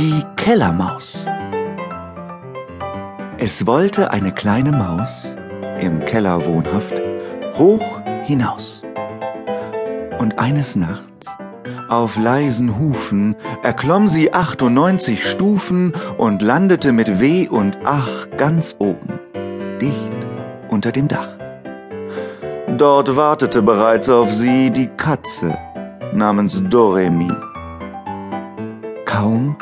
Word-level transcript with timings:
Die 0.00 0.24
Kellermaus. 0.36 1.26
Es 3.36 3.66
wollte 3.66 4.10
eine 4.10 4.32
kleine 4.32 4.72
Maus, 4.72 5.10
im 5.78 6.00
Keller 6.06 6.46
wohnhaft, 6.46 6.94
hoch 7.58 8.00
hinaus. 8.24 8.80
Und 10.18 10.38
eines 10.38 10.74
Nachts, 10.74 11.26
auf 11.90 12.16
leisen 12.16 12.78
Hufen, 12.78 13.36
erklomm 13.62 14.08
sie 14.08 14.32
98 14.32 15.22
Stufen 15.22 15.92
und 16.16 16.40
landete 16.40 16.92
mit 16.92 17.20
Weh 17.20 17.46
und 17.46 17.76
Ach 17.84 18.26
ganz 18.38 18.76
oben, 18.78 19.20
dicht 19.82 20.26
unter 20.70 20.92
dem 20.92 21.08
Dach. 21.08 21.36
Dort 22.78 23.14
wartete 23.16 23.60
bereits 23.60 24.08
auf 24.08 24.32
sie 24.32 24.70
die 24.70 24.88
Katze 24.96 25.58
namens 26.14 26.62
Doremi. 26.70 27.30
Kaum, 29.04 29.56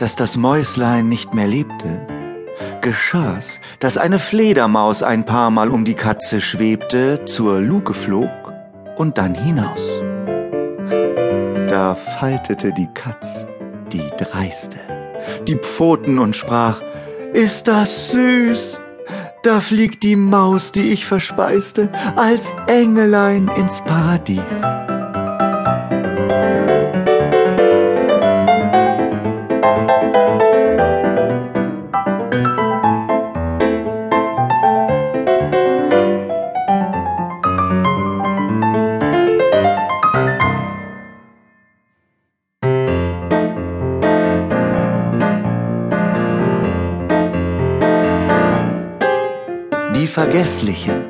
dass 0.00 0.16
das 0.16 0.38
Mäuslein 0.38 1.10
nicht 1.10 1.34
mehr 1.34 1.46
lebte, 1.46 2.00
geschah's, 2.80 3.60
dass 3.80 3.98
eine 3.98 4.18
Fledermaus 4.18 5.02
ein 5.02 5.26
paar 5.26 5.50
Mal 5.50 5.68
um 5.68 5.84
die 5.84 5.94
Katze 5.94 6.40
schwebte, 6.40 7.26
zur 7.26 7.60
Luke 7.60 7.92
flog 7.92 8.30
und 8.96 9.18
dann 9.18 9.34
hinaus. 9.34 9.80
Da 11.68 11.94
faltete 12.18 12.72
die 12.72 12.88
Katz, 12.94 13.46
die 13.92 14.10
Dreiste, 14.16 14.78
die 15.46 15.56
Pfoten 15.56 16.18
und 16.18 16.34
sprach, 16.34 16.80
Ist 17.34 17.68
das 17.68 18.10
süß? 18.12 18.80
Da 19.42 19.60
fliegt 19.60 20.02
die 20.02 20.16
Maus, 20.16 20.72
die 20.72 20.92
ich 20.92 21.04
verspeiste, 21.04 21.90
als 22.16 22.54
Engelein 22.66 23.50
ins 23.54 23.82
Paradies. 23.82 24.40
Vergesslichen. 50.10 51.04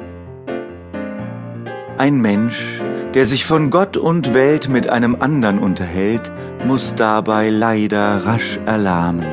Ein 1.96 2.20
Mensch, 2.20 2.80
der 3.14 3.24
sich 3.24 3.46
von 3.46 3.70
Gott 3.70 3.96
und 3.96 4.34
Welt 4.34 4.68
mit 4.68 4.88
einem 4.88 5.16
andern 5.20 5.58
unterhält, 5.58 6.30
muss 6.66 6.94
dabei 6.94 7.48
leider 7.48 8.26
rasch 8.26 8.60
erlahmen. 8.66 9.26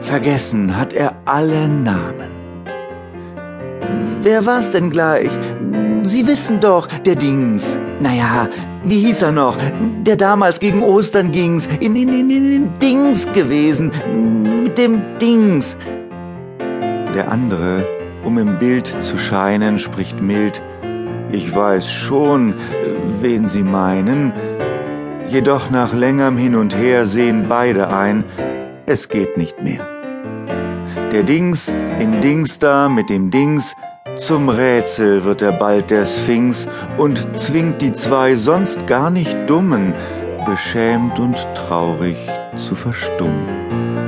Vergessen 0.00 0.76
hat 0.76 0.92
er 0.92 1.16
alle 1.24 1.66
Namen. 1.68 2.30
Wer 4.22 4.46
war's 4.46 4.70
denn 4.70 4.90
gleich? 4.90 5.30
Sie 6.04 6.26
wissen 6.26 6.60
doch, 6.60 6.86
der 6.86 7.16
Dings. 7.16 7.76
Naja, 7.98 8.48
wie 8.84 9.00
hieß 9.00 9.22
er 9.22 9.32
noch? 9.32 9.58
Der 10.02 10.16
damals 10.16 10.60
gegen 10.60 10.82
Ostern 10.82 11.32
ging's. 11.32 11.66
In, 11.80 11.96
in, 11.96 12.08
in, 12.08 12.30
in 12.30 12.78
Dings 12.78 13.26
gewesen. 13.32 13.90
Mit 14.62 14.78
dem 14.78 15.02
Dings. 15.20 15.76
Der 17.14 17.30
andere, 17.30 17.84
um 18.24 18.38
im 18.38 18.58
Bild 18.58 18.86
zu 18.86 19.18
scheinen, 19.18 19.78
spricht 19.78 20.20
mild. 20.20 20.62
Ich 21.32 21.54
weiß 21.54 21.90
schon, 21.90 22.54
wen 23.20 23.48
Sie 23.48 23.62
meinen. 23.62 24.32
Jedoch 25.28 25.70
nach 25.70 25.94
längerem 25.94 26.36
Hin 26.36 26.56
und 26.56 26.76
Her 26.76 27.06
sehen 27.06 27.46
beide 27.48 27.88
ein, 27.88 28.24
es 28.86 29.08
geht 29.08 29.36
nicht 29.36 29.62
mehr. 29.62 29.86
Der 31.12 31.22
Dings 31.22 31.72
in 32.00 32.20
Dings 32.20 32.58
da 32.58 32.88
mit 32.88 33.10
dem 33.10 33.30
Dings, 33.30 33.74
zum 34.16 34.48
Rätsel 34.48 35.24
wird 35.24 35.40
er 35.40 35.52
bald 35.52 35.90
der 35.90 36.04
Sphinx 36.04 36.66
und 36.98 37.36
zwingt 37.36 37.80
die 37.80 37.92
zwei 37.92 38.34
sonst 38.36 38.86
gar 38.86 39.10
nicht 39.10 39.36
Dummen, 39.48 39.94
beschämt 40.46 41.18
und 41.18 41.36
traurig 41.54 42.16
zu 42.56 42.74
verstummen. 42.74 43.99